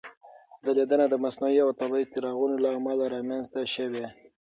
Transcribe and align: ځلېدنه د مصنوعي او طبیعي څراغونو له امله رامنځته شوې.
ځلېدنه 0.65 1.05
د 1.09 1.15
مصنوعي 1.23 1.59
او 1.65 1.69
طبیعي 1.79 2.05
څراغونو 2.11 2.55
له 2.63 2.69
امله 2.77 3.05
رامنځته 3.15 3.61
شوې. 3.75 4.05